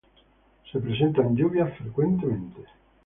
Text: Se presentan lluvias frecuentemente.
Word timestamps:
Se 0.71 0.79
presentan 0.79 1.35
lluvias 1.35 1.77
frecuentemente. 1.77 2.61